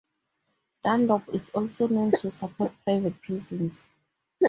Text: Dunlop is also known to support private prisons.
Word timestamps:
Dunlop 0.81 1.29
is 1.31 1.51
also 1.51 1.87
known 1.87 2.09
to 2.09 2.31
support 2.31 2.73
private 2.83 3.21
prisons. 3.21 3.87